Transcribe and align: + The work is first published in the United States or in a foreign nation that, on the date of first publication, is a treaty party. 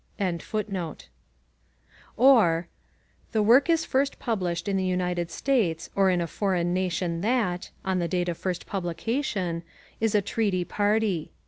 + 0.19 0.19
The 0.19 0.97
work 3.35 3.69
is 3.69 3.85
first 3.85 4.17
published 4.17 4.67
in 4.67 4.75
the 4.75 4.83
United 4.83 5.29
States 5.29 5.91
or 5.93 6.09
in 6.09 6.19
a 6.21 6.25
foreign 6.25 6.73
nation 6.73 7.21
that, 7.21 7.69
on 7.85 7.99
the 7.99 8.07
date 8.07 8.27
of 8.27 8.35
first 8.35 8.65
publication, 8.65 9.61
is 9.99 10.15
a 10.15 10.21
treaty 10.23 10.65
party. 10.65 11.33